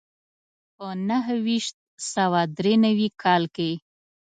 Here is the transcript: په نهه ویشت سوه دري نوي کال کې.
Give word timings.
په 0.75 0.87
نهه 1.09 1.35
ویشت 1.45 1.75
سوه 2.13 2.41
دري 2.57 2.75
نوي 2.85 3.07
کال 3.23 3.43
کې. 3.55 3.71